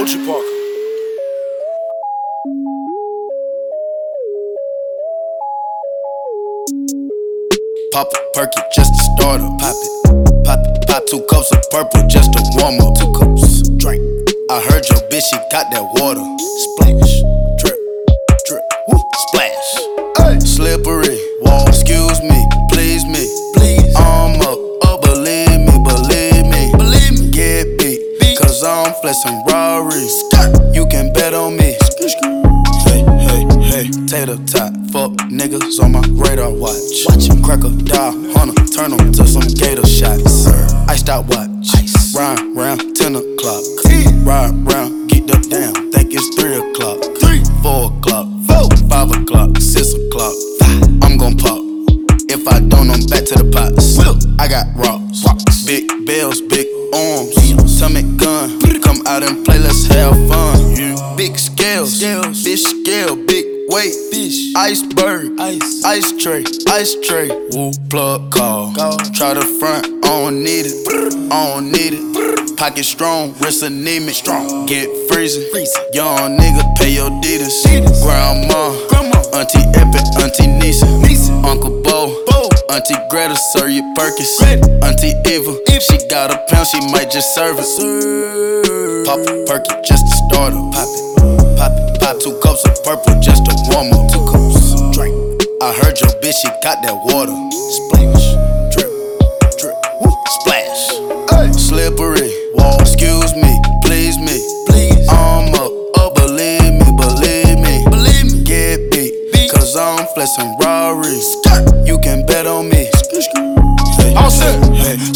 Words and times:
OG 0.00 0.24
Parker. 0.24 0.48
Pop 7.92 8.08
a 8.14 8.18
perky 8.32 8.62
just 8.74 8.94
to 8.94 9.02
start 9.18 9.42
up. 9.42 9.58
Pop 9.58 9.76
it. 9.76 10.44
Pop 10.46 10.58
it. 10.64 10.88
Pop 10.88 11.04
two 11.04 11.20
cups 11.28 11.52
of 11.52 11.62
purple 11.70 12.06
just 12.08 12.32
to 12.32 12.40
warm 12.54 12.80
up. 12.80 12.98
Two 12.98 13.12
cups. 13.12 13.68
Drink. 13.76 14.00
I 14.48 14.62
heard 14.62 14.88
your 14.88 15.00
bitch, 15.10 15.28
she 15.28 15.36
got 15.52 15.70
that 15.70 15.84
water. 15.92 16.24
Splash. 16.64 17.20
Drip. 17.60 17.78
Drip. 18.46 18.62
Woo. 18.88 18.98
Splash. 19.28 19.70
Hey. 20.16 20.40
Slippery. 20.40 21.19
Turn 38.80 38.98
'em 38.98 39.12
to 39.12 39.26
some 39.26 39.42
gator 39.42 39.86
shots. 39.86 40.46
Iced 40.88 41.10
out 41.10 41.26
watch. 41.28 41.68
Ride 42.14 42.40
round 42.56 42.96
10 42.96 43.14
o'clock. 43.14 43.62
Ride 44.24 44.54
round, 44.64 45.10
get 45.10 45.26
the 45.26 45.36
down. 45.50 45.92
Think 45.92 46.14
it's 46.14 46.34
3 46.34 46.54
o'clock. 46.54 46.98
3, 47.20 47.42
4 47.62 47.92
o'clock. 47.92 48.26
4, 48.48 48.70
5 48.88 49.10
o'clock. 49.10 49.50
6 49.60 49.92
o'clock. 49.92 50.34
I'm 51.02 51.18
gon' 51.18 51.36
pop. 51.36 51.60
If 52.30 52.48
I 52.48 52.60
don't, 52.60 52.88
I'm 52.88 53.04
back 53.04 53.26
to 53.26 53.34
the 53.34 53.44
pots. 53.52 53.98
I 54.38 54.48
got 54.48 54.64
rocks. 54.74 55.26
Big 55.66 55.84
bells, 56.06 56.40
big 56.40 56.66
arms. 56.94 57.36
Tommy 57.78 58.02
gun. 58.16 58.62
Come 58.80 59.02
out 59.06 59.22
and 59.22 59.44
play, 59.44 59.58
let's 59.58 59.84
have 59.88 60.16
fun. 60.26 60.49
Weight, 63.70 63.94
fish, 64.10 64.52
iceberg, 64.56 65.38
ice, 65.40 65.84
ice 65.84 66.12
tray, 66.12 66.44
ice 66.68 66.94
tray. 67.06 67.28
Woo, 67.52 67.72
plug 67.88 68.30
call. 68.32 68.74
call. 68.74 68.98
Try 69.14 69.34
the 69.34 69.46
front, 69.58 69.86
I 70.04 70.08
don't 70.08 70.42
need 70.42 70.66
it, 70.66 70.74
I 71.32 71.54
don't 71.54 71.70
need 71.70 71.94
it. 71.94 72.56
Pocket 72.56 72.84
strong, 72.84 73.32
wrist 73.40 73.62
anemic, 73.62 74.14
strong. 74.14 74.66
Get 74.66 74.88
freezing, 75.08 75.46
young 75.94 76.36
nigga, 76.36 76.76
pay 76.76 76.92
your 76.92 77.10
deeders. 77.22 77.62
Grandma, 78.02 78.74
Auntie 79.32 79.64
Epic, 79.78 80.04
Auntie 80.20 80.46
Nisa, 80.46 80.86
Uncle 81.46 81.80
Bo, 81.82 82.20
Auntie 82.70 82.94
Greta, 83.08 83.36
Sir 83.36 83.68
your 83.68 83.86
Perkins, 83.94 84.40
Auntie 84.82 85.14
Eva. 85.26 85.56
If 85.68 85.82
she 85.82 85.96
got 86.08 86.30
a 86.30 86.38
pound, 86.48 86.66
she 86.66 86.80
might 86.92 87.10
just 87.10 87.34
serve 87.34 87.56
it. 87.58 89.06
Pop 89.06 89.20
a 89.20 89.44
perky 89.46 89.74
just 89.82 90.04
to 90.06 90.14
start 90.28 90.52
up. 90.52 90.74
Pop 90.74 90.88
it, 90.88 90.90
pop 90.90 90.94
it, 90.94 91.04
pop 91.04 91.09
two 92.20 92.38
cups 92.40 92.64
of 92.68 92.76
purple 92.84 93.18
just 93.20 93.44
to 93.46 93.52
warm 93.72 93.92
up. 93.92 94.12
Two 94.12 94.20
cups, 94.28 94.76
drink. 94.92 95.14
I 95.62 95.72
heard 95.72 95.98
your 96.00 96.10
bitch, 96.20 96.36
she 96.42 96.48
got 96.62 96.82
that 96.84 96.96
water. 97.08 97.32
Splash, 97.76 98.36
drip, 98.72 98.92
drip, 99.56 99.76
woo, 100.00 100.12
splash. 100.40 101.00
Slippery, 101.56 102.28
wall. 102.54 102.80
Excuse 102.80 103.34
me, 103.34 103.52
please 103.84 104.18
me, 104.18 104.36
please. 104.68 105.08
I'm 105.08 105.54
up, 105.54 105.72
oh 105.96 106.12
believe 106.14 106.76
me, 106.76 106.88
believe 106.92 107.58
me, 107.58 107.84
believe 107.88 108.32
me. 108.32 108.44
Get 108.44 108.90
beat, 108.92 109.50
cause 109.50 109.76
I'm 109.76 110.06
flexing 110.14 110.59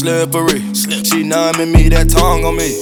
slippery. 0.00 0.60
She 0.72 1.22
numbing 1.22 1.72
me, 1.72 1.88
that 1.90 2.08
tongue 2.08 2.44
on 2.44 2.56
me. 2.56 2.72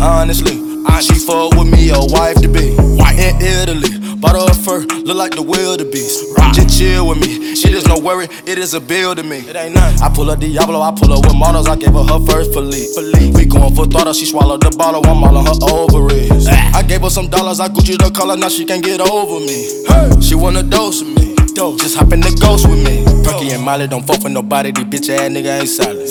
Honestly, 0.00 0.60
she 1.00 1.14
fuck 1.24 1.56
with 1.56 1.72
me, 1.72 1.88
a 1.88 2.00
wife 2.12 2.36
to 2.42 2.48
be. 2.48 2.76
In 3.20 3.36
Italy, 3.42 4.16
bought 4.16 4.36
her 4.36 4.48
a 4.48 4.54
fur, 4.54 4.80
look 5.04 5.16
like 5.16 5.32
the 5.32 5.42
wildebeest. 5.42 6.36
Just 6.54 6.78
chill 6.78 7.08
with 7.08 7.20
me, 7.20 7.54
she 7.54 7.68
just 7.68 7.88
no 7.88 7.98
worry, 7.98 8.28
it 8.46 8.58
is 8.58 8.74
a 8.74 8.80
bill 8.80 9.14
to 9.14 9.22
me. 9.22 9.38
It 9.38 9.56
ain't 9.56 9.74
nothing. 9.74 10.00
I 10.00 10.08
pull 10.08 10.30
up 10.30 10.40
Diablo, 10.40 10.80
I 10.80 10.92
pull 10.92 11.12
up 11.12 11.24
with 11.24 11.36
models, 11.36 11.66
I 11.68 11.76
gave 11.76 11.92
her 11.92 12.04
her 12.04 12.20
first 12.24 12.52
Philippe. 12.52 13.36
We 13.36 13.44
going 13.44 13.74
for 13.74 13.86
throttle, 13.86 14.12
she 14.12 14.26
swallowed 14.26 14.62
the 14.62 14.70
bottle, 14.76 15.04
I'm 15.06 15.22
all 15.24 15.36
on 15.36 15.46
her 15.46 15.58
ovaries. 15.68 16.46
I 16.48 16.82
gave 16.82 17.02
her 17.02 17.10
some 17.10 17.28
dollars, 17.28 17.60
I 17.60 17.68
Gucci 17.68 17.96
the 17.96 18.10
color, 18.10 18.36
now 18.36 18.48
she 18.48 18.64
can't 18.64 18.84
get 18.84 19.00
over 19.00 19.40
me. 19.40 20.20
She 20.22 20.34
wanna 20.34 20.62
dose 20.62 21.02
with 21.02 21.16
me. 21.16 21.34
Just 21.76 21.96
hop 21.96 22.10
in 22.14 22.20
the 22.20 22.32
ghost 22.40 22.66
with 22.66 22.82
me. 22.82 23.04
Perky 23.22 23.50
and 23.50 23.62
Molly 23.62 23.86
don't 23.86 24.06
fuck 24.06 24.22
with 24.24 24.32
nobody. 24.32 24.72
These 24.72 24.84
bitch 24.84 25.10
ass 25.10 25.28
nigga 25.28 25.60
ain't 25.60 25.68
solid. 25.68 26.08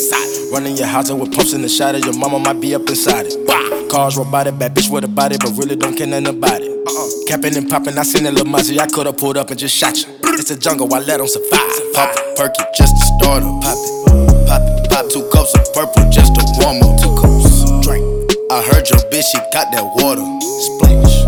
Running 0.52 0.78
your 0.78 0.88
house 0.88 1.10
and 1.10 1.20
with 1.20 1.32
pumps 1.32 1.54
in 1.54 1.62
the 1.62 1.70
shot 1.70 1.94
Your 2.04 2.18
mama 2.18 2.40
might 2.40 2.60
be 2.60 2.74
up 2.74 2.88
inside 2.90 3.28
it. 3.28 3.90
Cars 3.90 4.18
robotic, 4.18 4.58
bad 4.58 4.76
bitch 4.76 4.90
with 4.90 5.04
a 5.04 5.08
body, 5.08 5.38
but 5.38 5.52
really 5.58 5.76
don't 5.76 5.96
care 5.96 6.08
nothing 6.08 6.28
about 6.28 6.62
it. 6.62 6.70
Uh-uh. 6.70 7.26
Capping 7.28 7.56
and 7.58 7.70
popping, 7.70 7.98
I 7.98 8.04
seen 8.04 8.24
that 8.24 8.34
little 8.34 8.52
Mozzie. 8.52 8.78
I 8.80 8.88
could've 8.88 9.18
pulled 9.18 9.38
up 9.38 9.50
and 9.50 9.60
just 9.60 9.76
shot 9.76 9.98
you. 9.98 10.06
It's 10.40 10.52
a 10.52 10.58
jungle, 10.58 10.92
I 10.94 11.00
let 11.00 11.18
them 11.18 11.28
survive. 11.28 11.94
Pop 11.94 12.16
a 12.16 12.34
perky 12.38 12.64
just 12.76 12.96
to 12.96 13.06
start 13.18 13.44
up. 13.44 13.62
Pop 13.62 13.78
it, 13.78 14.48
pop 14.48 14.62
it, 14.62 14.90
pop 14.90 15.10
two 15.10 15.28
cups 15.34 15.54
of 15.54 15.66
purple 15.74 16.10
just 16.10 16.34
to 16.34 16.42
warm 16.62 16.82
up. 16.82 16.98
Two 17.02 17.14
cups, 17.18 17.66
drink. 17.86 18.06
I 18.50 18.62
heard 18.70 18.90
your 18.90 19.02
bitch, 19.10 19.26
she 19.30 19.38
got 19.54 19.70
that 19.74 19.86
water. 20.02 20.26
Splash, 20.42 21.26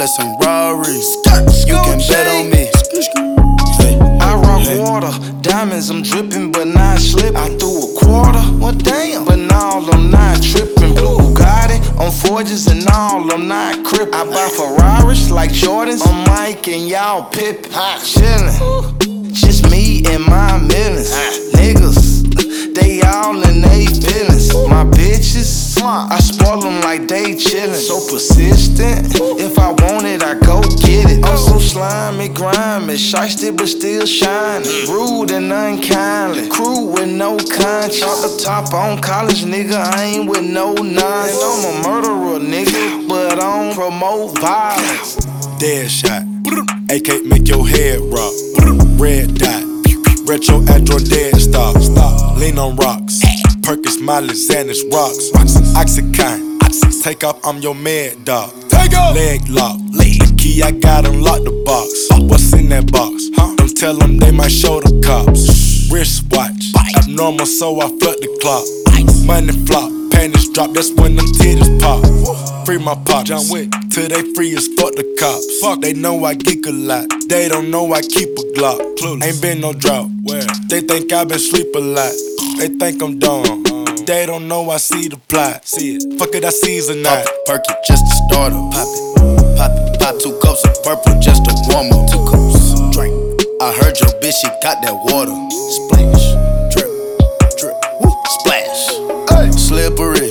I'm 0.00 0.06
flexing 0.06 0.38
Rari. 0.40 0.96
You 1.68 1.76
can 1.84 1.98
bet 2.08 2.26
on 2.26 2.48
me. 2.48 2.70
I 4.18 4.34
rock 4.34 4.64
water, 4.78 5.12
diamonds, 5.42 5.90
I'm 5.90 6.00
dripping, 6.00 6.52
but 6.52 6.68
not 6.68 6.98
slipping. 6.98 7.36
I 7.36 7.48
threw 7.58 7.84
a 7.84 8.00
quarter, 8.00 8.40
well 8.58 8.72
damn, 8.72 9.26
but 9.26 9.36
now 9.36 9.80
I'm 9.92 10.10
not 10.10 10.42
tripping. 10.42 10.94
Blue 10.94 11.18
Bugatti 11.18 11.78
on 12.00 12.10
Forgis 12.12 12.70
and 12.70 12.88
all, 12.88 13.30
I'm 13.30 13.46
not 13.46 13.84
crippin'. 13.84 14.14
I 14.14 14.24
buy 14.24 14.48
Ferraris 14.48 15.30
like 15.30 15.50
Jordans, 15.50 16.00
I'm 16.06 16.24
Mike 16.24 16.66
and 16.68 16.88
y'all 16.88 17.24
Pippin. 17.24 17.70
Chillin', 18.00 19.32
just 19.34 19.70
me 19.70 20.02
and 20.06 20.24
my 20.24 20.56
millions. 20.56 21.12
Niggas, 21.52 22.74
they 22.74 23.02
all 23.02 23.36
in 23.42 23.60
they 23.60 23.84
feelings. 23.84 24.50
My 24.66 24.82
bitches, 24.84 25.09
I 25.90 26.18
spoil 26.20 26.60
them 26.60 26.80
like 26.82 27.08
they 27.08 27.34
chillin'. 27.34 27.74
So 27.74 27.98
persistent, 28.06 29.14
if 29.40 29.58
I 29.58 29.70
want 29.70 30.06
it, 30.06 30.22
I 30.22 30.34
go 30.34 30.60
get 30.62 31.10
it. 31.10 31.24
I'm 31.24 31.36
so 31.36 31.58
slimy, 31.58 32.28
grimy, 32.28 32.94
shiesty 32.94 33.56
but 33.56 33.66
still 33.66 34.06
shining. 34.06 34.68
Rude 34.88 35.32
and 35.32 35.52
unkindly, 35.52 36.48
crew 36.48 36.86
with 36.86 37.08
no 37.08 37.36
conscience. 37.38 38.02
Off 38.02 38.22
the 38.22 38.40
top 38.42 38.72
on 38.72 39.00
college, 39.00 39.44
nigga, 39.44 39.74
I 39.74 40.04
ain't 40.04 40.30
with 40.30 40.44
no 40.44 40.74
nonsense. 40.74 41.42
I'm 41.42 41.84
a 41.84 41.88
murderer, 41.88 42.38
nigga, 42.38 43.08
but 43.08 43.32
I 43.32 43.36
don't 43.36 43.74
promote 43.74 44.38
violence. 44.38 45.16
Dead 45.58 45.90
shot. 45.90 46.22
AK 46.88 47.26
make 47.26 47.48
your 47.48 47.66
head 47.66 48.00
rock. 48.00 48.32
Red 48.98 49.34
dot. 49.34 49.64
Retro 50.26 50.62
at 50.68 50.88
your 50.88 51.00
dead 51.00 51.40
stop. 51.40 51.76
Stop. 51.78 52.36
Lean 52.36 52.58
on 52.58 52.76
rocks. 52.76 53.39
Perkins, 53.70 54.00
Miley, 54.00 54.34
Xanax, 54.34 54.82
rocks. 54.92 55.30
Oxycontin. 55.78 57.04
Take 57.04 57.22
off, 57.22 57.38
I'm 57.44 57.58
your 57.58 57.76
mad 57.76 58.24
dog. 58.24 58.50
Take. 58.68 58.90
Leg 59.14 59.48
lock. 59.48 59.78
The 59.92 60.34
key 60.36 60.60
I 60.60 60.72
got 60.72 61.06
unlock 61.06 61.44
the 61.44 61.52
box. 61.64 62.08
What's 62.18 62.52
in 62.52 62.68
that 62.70 62.90
box? 62.90 63.30
Huh? 63.36 63.54
Don't 63.54 63.76
tell 63.76 63.94
them 63.94 64.18
they 64.18 64.32
might 64.32 64.50
show 64.50 64.80
the 64.80 65.00
cops. 65.06 65.88
Wrist 65.88 66.24
Wristwatch. 66.32 66.74
Abnormal, 66.96 67.46
so 67.46 67.80
I 67.80 67.86
flood 67.86 68.18
the 68.18 68.38
clock. 68.42 68.66
Money 69.24 69.52
flop. 69.66 69.92
Panties 70.10 70.50
drop, 70.50 70.72
that's 70.72 70.90
when 70.94 71.14
them 71.14 71.26
titties 71.26 71.70
pop. 71.80 72.02
Free 72.66 72.78
my 72.78 72.96
pop, 73.06 73.24
John 73.24 73.48
Wick, 73.50 73.70
till 73.90 74.08
they 74.08 74.34
free 74.34 74.56
as 74.56 74.66
fuck 74.74 74.94
the 74.96 75.06
cops. 75.16 75.60
Fuck, 75.60 75.80
they 75.80 75.92
know 75.92 76.24
I 76.24 76.34
geek 76.34 76.66
a 76.66 76.72
lot. 76.72 77.06
They 77.28 77.48
don't 77.48 77.70
know 77.70 77.92
I 77.94 78.02
keep 78.02 78.30
a 78.36 78.42
Glock. 78.52 78.80
Ain't 79.22 79.40
been 79.40 79.60
no 79.60 79.72
drought. 79.72 80.10
Where? 80.22 80.42
They 80.68 80.80
think 80.80 81.12
I 81.12 81.24
been 81.24 81.38
sleep 81.38 81.72
a 81.76 81.78
lot. 81.78 82.12
They 82.58 82.68
think 82.68 83.02
I'm 83.02 83.18
dumb. 83.18 83.69
They 84.10 84.26
don't 84.26 84.48
know 84.48 84.68
I 84.70 84.78
see 84.78 85.06
the 85.06 85.18
plot. 85.28 85.64
See 85.64 85.94
it. 85.94 86.18
Fuck 86.18 86.34
it, 86.34 86.44
I 86.44 86.50
season 86.50 87.04
Pop 87.04 87.22
that. 87.22 87.46
perk 87.46 87.62
it, 87.62 87.78
just 87.86 88.02
to 88.04 88.14
start 88.26 88.52
up. 88.52 88.72
Pop 88.74 88.90
it, 88.90 89.56
pop 89.56 89.70
it, 89.70 90.00
pop 90.02 90.18
two 90.18 90.34
cups 90.42 90.66
of 90.66 90.74
purple 90.82 91.14
just 91.22 91.44
to 91.46 91.54
warm 91.70 91.94
up. 91.94 92.10
Two 92.10 92.18
cups, 92.26 92.74
drink. 92.90 93.14
I 93.62 93.70
heard 93.70 93.94
your 94.02 94.10
bitch, 94.18 94.34
she 94.42 94.50
got 94.66 94.82
that 94.82 94.98
water. 95.06 95.30
Splash, 95.78 96.26
drip, 96.74 96.90
drip, 97.54 97.78
woo, 98.02 98.10
splash. 98.42 98.82
Slippery, 99.54 100.29